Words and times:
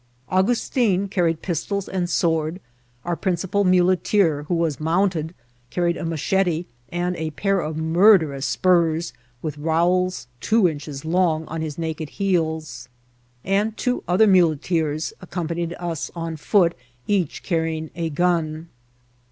Augustin 0.29 1.07
carried 1.07 1.35
A 1.37 1.37
&OAD 1.37 1.49
NOT 1.49 1.49
MACADAMIZED. 1.49 1.67
41 1.69 1.81
pistols 1.85 1.89
and 1.99 2.09
sword; 2.09 2.61
onr 3.05 3.21
principal 3.21 3.63
muleteer^ 3.63 4.45
who 4.47 4.55
was 4.55 4.77
monnted, 4.79 5.35
carried 5.69 5.95
a 5.95 6.03
machete 6.03 6.65
and 6.89 7.15
a 7.17 7.29
pair 7.29 7.59
of 7.59 7.77
murderous 7.77 8.57
i^urs, 8.57 9.13
with 9.43 9.59
rowels 9.59 10.25
two 10.39 10.67
inches 10.67 11.05
long, 11.05 11.45
on 11.45 11.61
his 11.61 11.77
naked 11.77 12.09
heels; 12.17 12.89
and 13.43 13.77
two 13.77 14.03
other 14.07 14.25
muleteers 14.25 15.13
accompanied 15.21 15.75
us 15.77 16.09
on 16.15 16.35
foot, 16.35 16.73
each 17.05 17.43
carrying 17.43 17.91
a 17.95 18.09
gun. 18.09 18.69